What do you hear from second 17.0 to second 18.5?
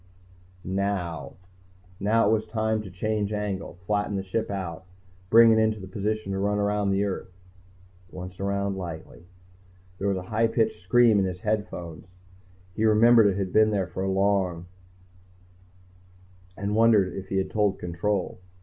if he had told Control.